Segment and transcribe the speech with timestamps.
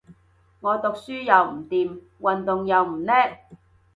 [0.61, 3.13] 我讀書又唔掂，運動又唔叻